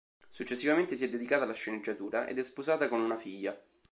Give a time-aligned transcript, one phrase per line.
[0.31, 3.55] Successivamente si è dedicata alla sceneggiatura, ed è sposata con una figlia.